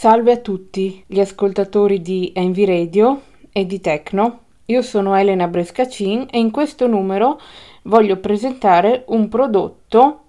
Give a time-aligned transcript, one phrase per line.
[0.00, 3.20] Salve a tutti gli ascoltatori di Envy Radio
[3.52, 4.44] e di Tecno.
[4.64, 7.38] Io sono Elena Brescacin e in questo numero
[7.82, 10.20] voglio presentare un prodotto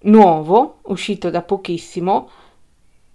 [0.00, 2.28] nuovo, uscito da pochissimo,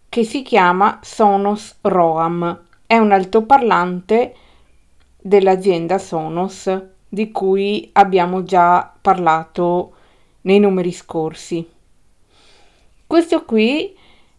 [0.10, 2.64] che si chiama Sonos Roam.
[2.88, 4.36] È un altoparlante
[5.22, 9.94] dell'azienda Sonos di cui abbiamo già parlato
[10.42, 11.70] nei numeri scorsi.
[13.06, 13.96] Questo qui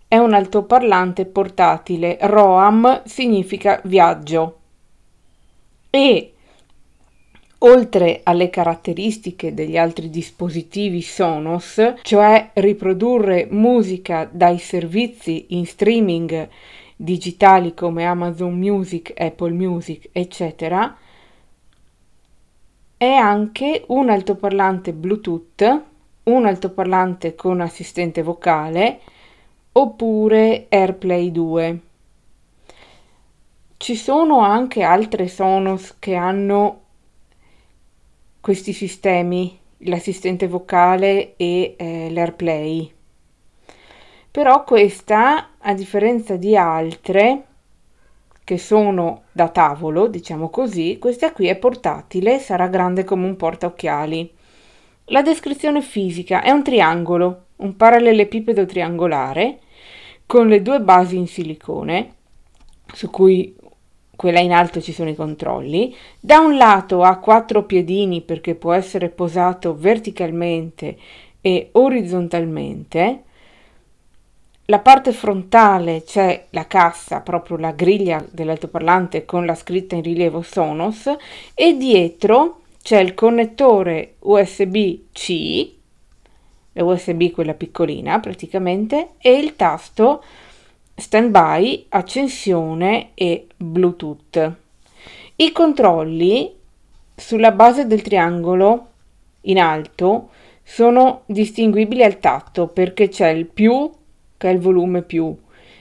[0.08, 2.18] è un altoparlante portatile.
[2.20, 4.58] ROAM significa viaggio
[5.90, 6.32] e
[7.58, 16.48] oltre alle caratteristiche degli altri dispositivi Sonos, cioè riprodurre musica dai servizi in streaming
[16.94, 20.96] digitali come Amazon Music, Apple Music, eccetera,
[22.96, 25.82] è anche un altoparlante Bluetooth,
[26.24, 29.00] un altoparlante con assistente vocale
[29.78, 31.80] oppure AirPlay 2.
[33.76, 36.80] Ci sono anche altre Sonos che hanno
[38.40, 42.90] questi sistemi, l'assistente vocale e eh, l'AirPlay.
[44.30, 47.44] Però questa, a differenza di altre
[48.44, 54.32] che sono da tavolo, diciamo così, questa qui è portatile, sarà grande come un portaocchiali.
[55.06, 59.60] La descrizione fisica è un triangolo, un parallelepipedo triangolare
[60.26, 62.14] con le due basi in silicone,
[62.92, 63.54] su cui
[64.16, 65.94] quella in alto ci sono i controlli.
[66.18, 70.96] Da un lato ha quattro piedini perché può essere posato verticalmente
[71.40, 73.22] e orizzontalmente.
[74.68, 80.42] La parte frontale c'è la cassa, proprio la griglia dell'altoparlante con la scritta in rilievo
[80.42, 81.08] Sonos
[81.54, 85.75] e dietro c'è il connettore USB-C
[86.82, 90.22] USB quella piccolina praticamente e il tasto
[90.94, 94.52] standby, accensione e Bluetooth.
[95.36, 96.54] I controlli
[97.14, 98.86] sulla base del triangolo
[99.42, 100.30] in alto
[100.62, 103.90] sono distinguibili al tatto perché c'è il più
[104.36, 105.34] che è il volume più,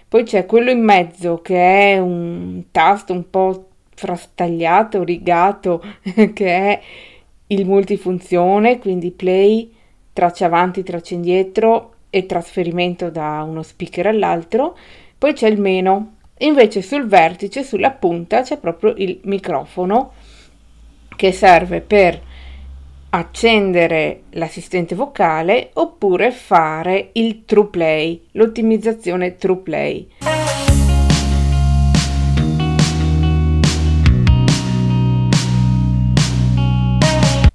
[0.07, 5.83] poi c'è quello in mezzo che è un tasto un po' frastagliato, rigato
[6.33, 6.81] che è
[7.47, 9.74] il multifunzione, quindi play,
[10.15, 14.77] traccia avanti, traccia indietro e trasferimento da uno speaker all'altro,
[15.17, 16.13] poi c'è il meno.
[16.37, 20.13] Invece sul vertice, sulla punta, c'è proprio il microfono
[21.17, 22.21] che serve per
[23.09, 30.09] accendere l'assistente vocale oppure fare il true play, l'ottimizzazione true play.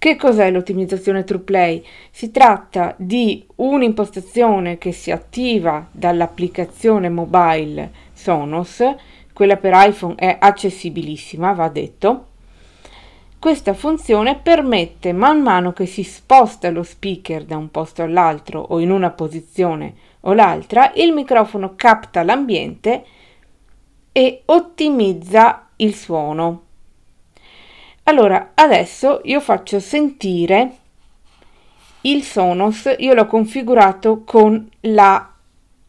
[0.00, 1.84] Che cos'è l'ottimizzazione TruePlay?
[2.11, 8.83] Si tratta di un'impostazione che si attiva dall'applicazione mobile Sonos,
[9.34, 12.28] quella per iPhone è accessibilissima, va detto.
[13.38, 18.81] Questa funzione permette man mano che si sposta lo speaker da un posto all'altro o
[18.81, 23.05] in una posizione o l'altra, il microfono capta l'ambiente
[24.12, 26.69] e ottimizza il suono.
[28.10, 30.78] Allora, adesso io faccio sentire
[32.00, 35.32] il Sonos, io l'ho configurato con la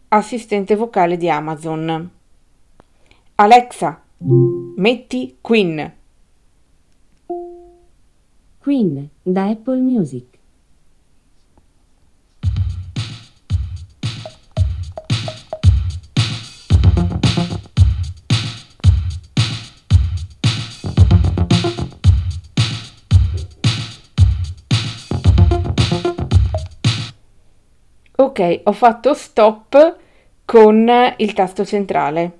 [0.09, 2.11] assistente vocale di Amazon.
[3.33, 4.03] Alexa,
[4.75, 5.93] metti Queen.
[8.59, 10.30] Queen da Apple Music.
[28.63, 29.97] Ho fatto stop
[30.45, 32.37] con il tasto centrale.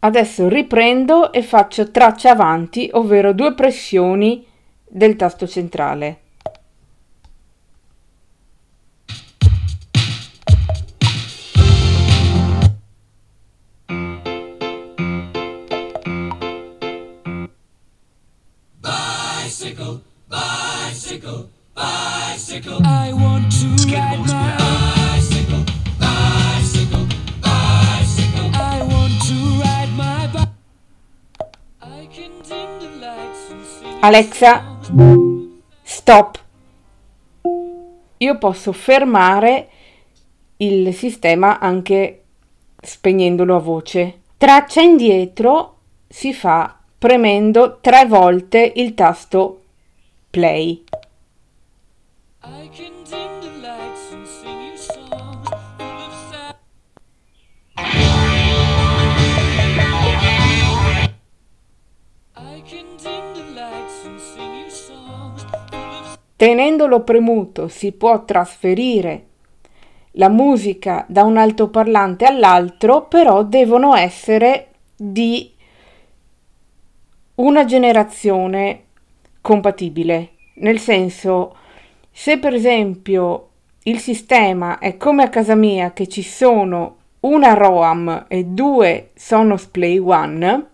[0.00, 4.44] Adesso riprendo e faccio traccia avanti, ovvero due pressioni
[4.88, 6.18] del tasto centrale.
[18.80, 23.31] Bicycle, bicycle, bicycle.
[34.04, 34.80] Alexa,
[35.84, 36.44] stop.
[38.16, 39.68] Io posso fermare
[40.56, 42.24] il sistema anche
[42.80, 44.22] spegnendolo a voce.
[44.36, 45.76] Traccia indietro
[46.08, 49.62] si fa premendo tre volte il tasto
[50.30, 50.82] play.
[66.42, 69.26] Tenendolo premuto si può trasferire
[70.14, 75.52] la musica da un altoparlante all'altro, però devono essere di
[77.36, 78.86] una generazione
[79.40, 80.30] compatibile.
[80.54, 81.54] Nel senso,
[82.10, 83.50] se per esempio
[83.84, 89.66] il sistema è come a casa mia che ci sono una ROAM e due Sonos
[89.66, 90.66] Play One,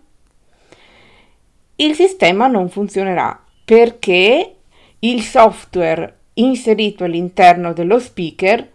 [1.75, 4.55] il sistema non funzionerà perché
[4.99, 8.71] il software inserito all'interno dello speaker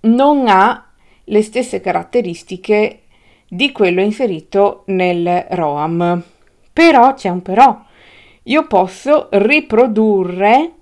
[0.00, 0.90] non ha
[1.24, 3.02] le stesse caratteristiche
[3.48, 6.22] di quello inserito nel ROAM.
[6.72, 7.84] Però c'è un però.
[8.44, 10.72] Io posso riprodurre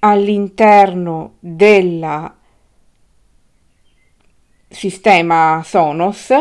[0.00, 2.32] all'interno del
[4.68, 6.32] sistema Sonos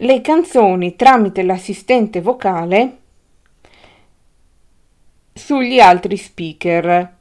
[0.00, 2.97] le canzoni tramite l'assistente vocale
[5.38, 7.14] sugli altri speaker.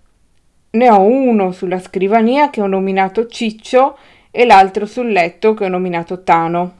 [0.72, 3.98] Ne ho uno sulla scrivania che ho nominato Ciccio
[4.31, 6.80] e l'altro sul letto che ho nominato Tano.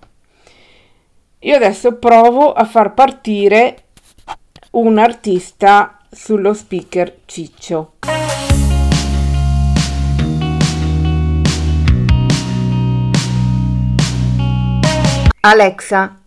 [1.40, 3.84] Io adesso provo a far partire
[4.72, 7.94] un artista sullo speaker Ciccio.
[15.42, 16.20] Alexa,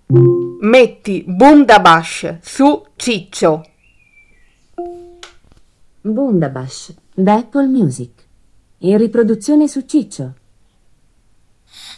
[0.60, 3.69] metti Bundabash su Ciccio.
[6.02, 8.26] Bundabash da Apple Music.
[8.78, 10.34] In riproduzione su Ciccio.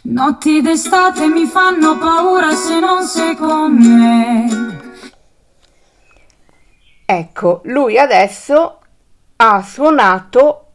[0.02, 4.81] Notti d'estate mi fanno paura se non sei con me.
[7.04, 8.81] Ecco, lui adesso
[9.37, 10.72] ha suonato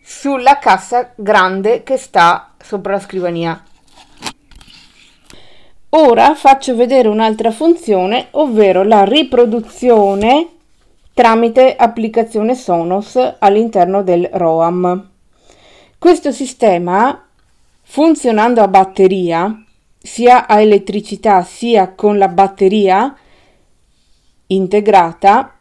[0.00, 3.64] sulla cassa grande che sta sopra la scrivania.
[5.90, 10.57] Ora faccio vedere un'altra funzione, ovvero la riproduzione
[11.18, 15.10] tramite applicazione Sonos all'interno del ROAM.
[15.98, 17.26] Questo sistema,
[17.82, 19.64] funzionando a batteria,
[20.00, 23.12] sia a elettricità sia con la batteria
[24.46, 25.58] integrata,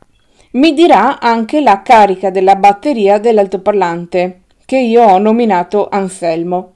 [0.51, 6.75] mi dirà anche la carica della batteria dell'altoparlante, che io ho nominato Anselmo.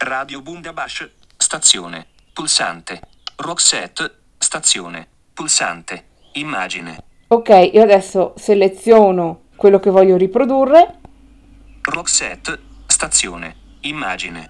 [0.00, 1.08] Radio Bundabash,
[1.38, 3.00] stazione, pulsante,
[3.36, 11.00] Roxette, stazione, pulsante, immagine, Ok, io adesso seleziono quello che voglio riprodurre.
[11.82, 14.48] Roxette, stazione, immagine,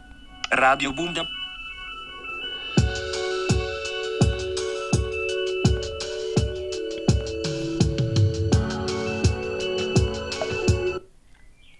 [0.51, 1.23] Radio Bunda.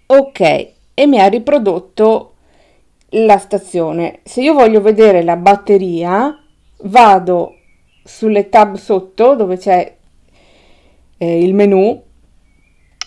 [0.07, 2.33] Ok, e mi ha riprodotto
[3.09, 4.21] la stazione.
[4.23, 6.35] Se io voglio vedere la batteria,
[6.77, 7.57] vado
[8.03, 9.94] sulle tab sotto dove c'è
[11.17, 12.03] eh, il menu.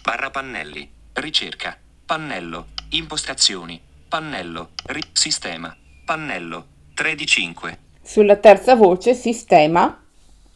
[0.02, 5.75] Barra pannelli, ricerca, pannello, impostazioni, pannello, ri- sistema,
[6.05, 7.78] pannello, 3 di 5.
[8.02, 10.02] Sulla terza voce, sistema.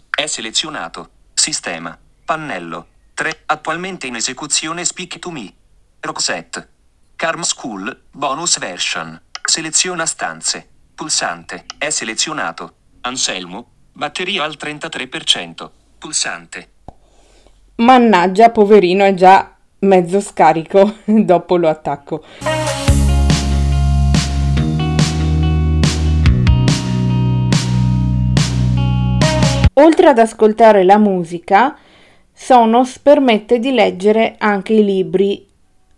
[0.09, 5.53] È selezionato, sistema, pannello, 3, attualmente in esecuzione Speak to Me.
[6.01, 6.69] Roxette.
[7.15, 9.21] Carm School, bonus version.
[9.45, 10.69] Seleziona stanze.
[10.95, 11.67] Pulsante.
[11.79, 12.75] È selezionato.
[13.03, 13.71] Anselmo.
[13.93, 15.71] Batteria al 33%.
[15.99, 16.72] Pulsante.
[17.77, 20.97] Mannaggia, poverino, è già mezzo scarico.
[21.07, 22.23] Dopo lo attacco.
[29.75, 31.75] Oltre ad ascoltare la musica,
[32.31, 35.47] Sonos permette di leggere anche i libri,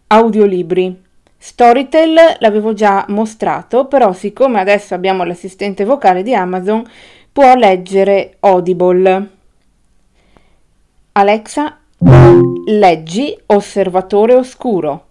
[0.07, 1.03] audiolibri.
[1.37, 6.85] Storytel l'avevo già mostrato, però siccome adesso abbiamo l'assistente vocale di Amazon,
[7.33, 9.34] può leggere Audible.
[11.17, 11.79] Alexa,
[12.67, 15.05] leggi Osservatore Oscuro.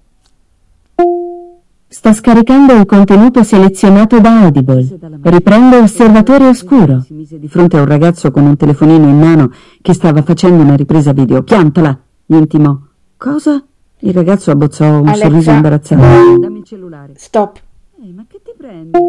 [1.87, 4.99] Sta scaricando il contenuto selezionato da Audible.
[5.21, 6.99] Riprende Osservatore Oscuro.
[6.99, 10.61] Si mise di fronte a un ragazzo con un telefonino in mano che stava facendo
[10.61, 11.41] una ripresa video.
[11.41, 12.77] Piantala, gli intimò.
[13.15, 13.63] Cosa?
[13.99, 15.27] Il ragazzo abbozzò un Alexa.
[15.29, 16.01] sorriso imbarazzato.
[16.37, 17.13] Dammi il cellulare.
[17.15, 17.61] Stop.
[18.01, 18.99] Ehi, ma che ti prendi?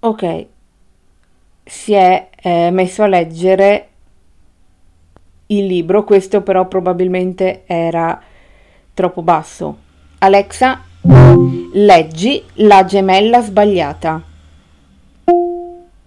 [0.00, 0.46] Ok.
[1.64, 3.88] Si è eh, messo a leggere
[5.46, 8.20] il libro, questo però probabilmente era
[8.92, 9.78] troppo basso.
[10.18, 10.82] Alexa,
[11.72, 14.22] leggi La gemella sbagliata.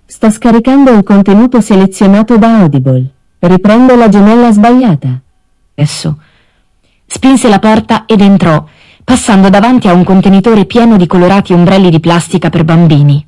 [0.06, 3.06] Sta scaricando il contenuto selezionato da Audible.
[3.40, 5.20] Riprende la gemella sbagliata.
[5.76, 6.18] Adesso.
[7.06, 8.66] Spinse la porta ed entrò,
[9.04, 13.26] passando davanti a un contenitore pieno di colorati ombrelli di plastica per bambini.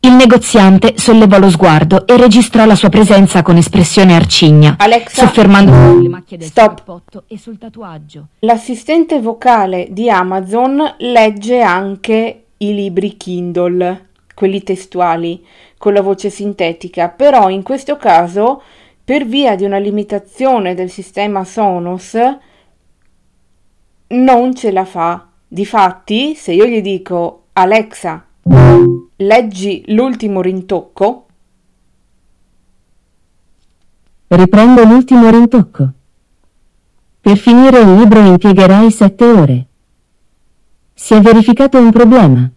[0.00, 5.96] Il negoziante sollevò lo sguardo e registrò la sua presenza con espressione arcigna, Alexa, soffermandosi
[5.96, 6.76] sulle macchie del stop.
[6.76, 8.28] cappotto e sul tatuaggio.
[8.40, 15.44] L'assistente vocale di Amazon legge anche i libri Kindle, quelli testuali,
[15.76, 18.62] con la voce sintetica, però in questo caso,
[19.02, 22.16] per via di una limitazione del sistema Sonos,
[24.08, 25.26] non ce la fa.
[25.48, 28.24] Difatti, se io gli dico Alexa,
[29.16, 31.26] leggi l'ultimo rintocco,
[34.28, 35.88] Riprendo l'ultimo rintocco.
[37.20, 39.66] Per finire il libro impiegherai sette ore.
[40.92, 42.50] Si è verificato un problema.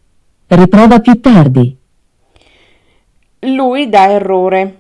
[0.48, 1.78] Riprova più tardi.
[3.42, 4.80] lui dà errore.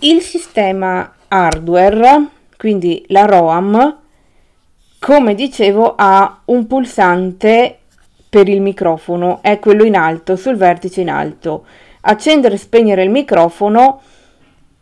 [0.00, 4.04] Il sistema hardware, quindi la ROAM,
[5.06, 7.78] come dicevo, ha un pulsante
[8.28, 11.64] per il microfono, è quello in alto, sul vertice in alto.
[12.00, 14.02] Accendere e spegnere il microfono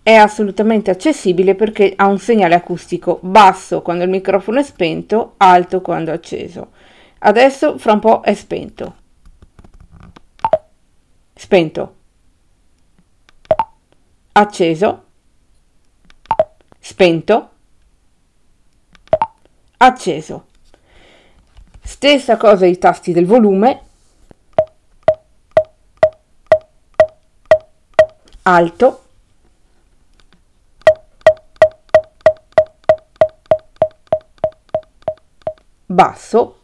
[0.03, 5.83] è assolutamente accessibile perché ha un segnale acustico basso quando il microfono è spento, alto
[5.83, 6.71] quando è acceso.
[7.19, 8.95] Adesso fra un po' è spento.
[11.35, 11.97] Spento.
[14.33, 15.05] Acceso.
[16.81, 17.49] Spento.
[19.85, 20.47] Acceso.
[21.83, 23.83] Stessa cosa i tasti del volume.
[28.43, 29.01] Alto.
[35.87, 36.59] basso,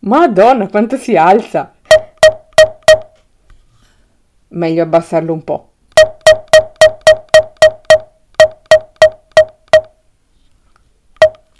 [0.00, 1.77] Madonna, quanto si alza!
[4.58, 5.68] Meglio abbassarlo un po'.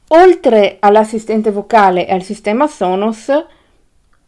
[0.09, 3.31] Oltre all'assistente vocale e al sistema Sonos,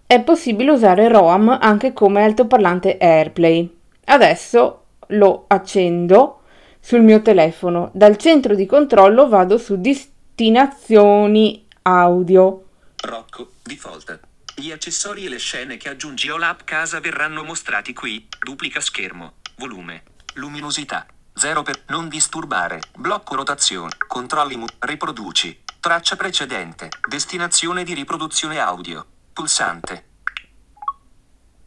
[0.07, 3.77] è possibile usare ROAM anche come altoparlante AirPlay.
[4.05, 6.43] Adesso lo accendo
[6.79, 7.91] sul mio telefono.
[7.93, 12.67] Dal centro di controllo vado su destinazioni audio.
[13.03, 14.29] Rocco, default.
[14.61, 18.29] Gli accessori e le scene che aggiungi o l'app casa verranno mostrati qui.
[18.43, 19.37] Duplica schermo.
[19.57, 20.03] Volume.
[20.35, 21.07] Luminosità.
[21.33, 22.83] 0 per non disturbare.
[22.95, 23.97] Blocco rotazione.
[24.07, 25.63] Controlli mu- riproduci.
[25.81, 26.91] Traccia precedente.
[27.09, 29.07] Destinazione di riproduzione audio.
[29.33, 30.09] Pulsante.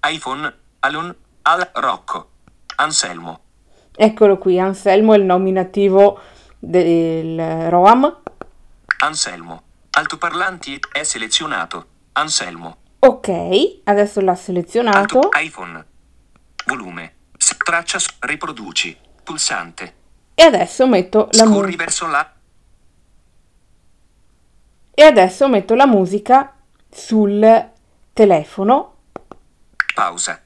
[0.08, 0.56] iPhone.
[0.82, 1.16] Alon.
[1.42, 1.72] Al.
[1.74, 2.30] Rocco.
[2.76, 3.40] Anselmo.
[3.96, 6.22] Eccolo qui, Anselmo è il nominativo
[6.60, 8.22] del ROAM.
[9.00, 9.64] Anselmo.
[9.90, 11.88] Altoparlanti è selezionato.
[12.12, 12.82] Anselmo.
[13.06, 15.20] Ok, adesso l'ha selezionato.
[15.20, 15.86] Alto iPhone.
[16.66, 17.14] Volume.
[17.66, 18.98] Traccia riproduci.
[19.24, 19.96] Pulsante.
[20.34, 21.84] E adesso metto la Scorri musica.
[21.84, 22.34] verso la.
[24.96, 26.56] E adesso metto la musica
[26.90, 27.70] sul
[28.14, 28.96] telefono.
[29.94, 30.42] Pausa.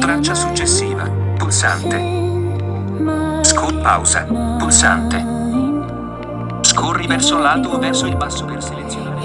[0.00, 1.08] Traccia successiva.
[1.36, 1.98] Pulsante.
[3.42, 4.24] Scor- pausa.
[4.24, 5.24] Pulsante.
[6.62, 9.20] Scorri verso l'alto o verso il basso per selezionare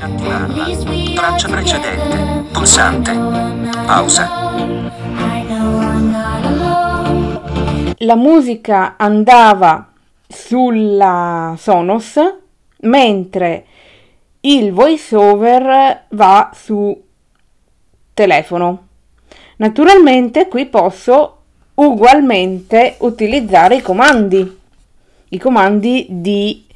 [0.00, 0.64] per attivarla.
[1.14, 2.48] Traccia precedente.
[2.52, 3.12] Pulsante.
[3.86, 4.28] Pausa.
[7.98, 9.92] La musica andava
[10.26, 12.18] sulla Sonos
[12.82, 13.66] mentre
[14.40, 17.08] il voiceover va su
[18.20, 18.88] telefono.
[19.56, 21.38] Naturalmente qui posso
[21.74, 24.58] ugualmente utilizzare i comandi,
[25.30, 26.66] i comandi di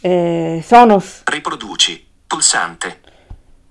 [0.00, 1.22] eh, Sonos.
[1.24, 2.06] Riproduci.
[2.28, 3.00] Pulsante.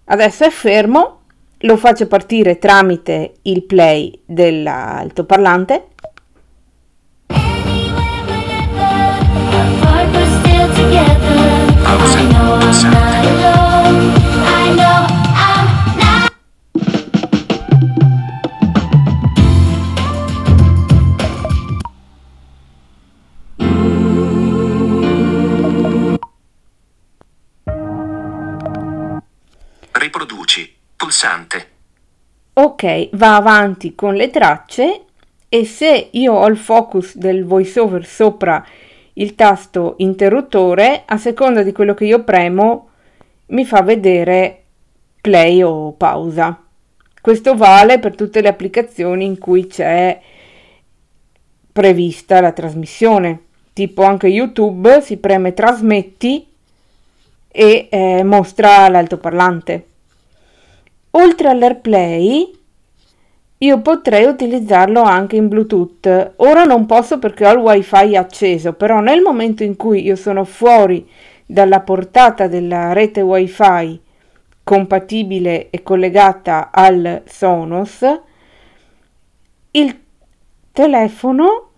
[0.05, 1.21] Adesso è fermo,
[1.59, 5.87] lo faccio partire tramite il play dell'altoparlante.
[11.83, 12.19] Pausa.
[12.59, 14.16] Pulsante.
[31.17, 31.67] Pulsante.
[32.53, 35.05] Ok, va avanti con le tracce
[35.49, 38.63] e se io ho il focus del voiceover sopra
[39.13, 42.89] il tasto interruttore, a seconda di quello che io premo,
[43.47, 44.63] mi fa vedere
[45.19, 46.61] play o pausa.
[47.19, 50.21] Questo vale per tutte le applicazioni in cui c'è
[51.71, 53.41] prevista la trasmissione.
[53.73, 56.47] Tipo anche YouTube si preme trasmetti
[57.47, 59.85] e eh, mostra l'altoparlante.
[61.19, 62.55] Oltre all'AirPlay,
[63.57, 66.33] io potrei utilizzarlo anche in Bluetooth.
[66.37, 70.43] Ora non posso perché ho il wifi acceso, però nel momento in cui io sono
[70.43, 71.09] fuori
[71.43, 73.99] dalla portata della rete wifi
[74.63, 78.05] compatibile e collegata al Sonos,
[79.71, 79.99] il
[80.71, 81.69] telefono,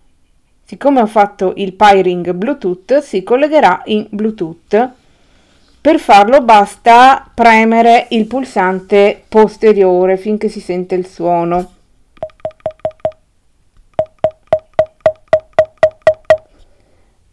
[0.64, 4.98] siccome ho fatto il pairing Bluetooth, si collegherà in Bluetooth.
[5.82, 11.72] Per farlo basta premere il pulsante posteriore finché si sente il suono.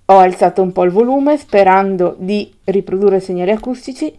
[0.05, 4.17] Ho alzato un po' il volume sperando di riprodurre segnali acustici.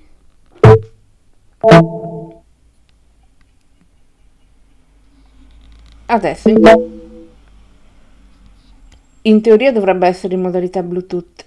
[6.04, 6.50] Adesso
[9.22, 11.46] in teoria dovrebbe essere in modalità Bluetooth.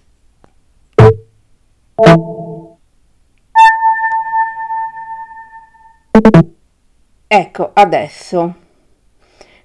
[7.27, 8.55] Ecco, adesso.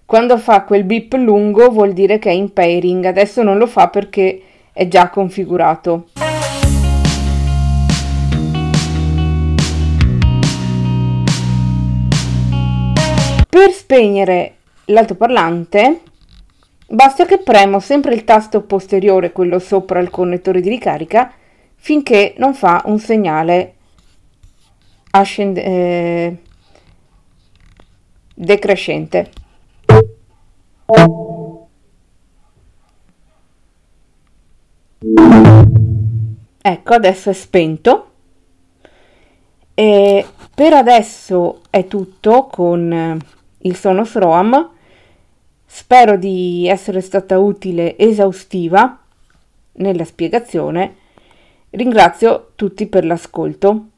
[0.05, 3.89] Quando fa quel beep lungo vuol dire che è in pairing, adesso non lo fa
[3.89, 4.41] perché
[4.73, 6.09] è già configurato.
[13.49, 16.01] Per spegnere l'altoparlante
[16.89, 21.33] basta che premo sempre il tasto posteriore, quello sopra il connettore di ricarica,
[21.75, 23.76] finché non fa un segnale
[25.19, 26.37] ascend- eh,
[28.35, 29.31] decrescente.
[36.63, 38.11] Ecco, adesso è spento.
[39.75, 43.17] E per adesso è tutto con eh,
[43.59, 44.71] il Sonos Roam.
[45.65, 48.99] Spero di essere stata utile, esaustiva
[49.73, 50.97] nella spiegazione.
[51.71, 53.89] Ringrazio tutti per l'ascolto.